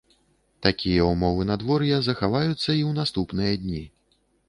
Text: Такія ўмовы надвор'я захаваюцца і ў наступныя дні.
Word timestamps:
Такія 0.65 1.01
ўмовы 1.09 1.45
надвор'я 1.51 2.01
захаваюцца 2.09 2.51
і 2.51 2.59
ў 2.59 2.91
наступныя 3.01 3.53
дні. 3.65 3.89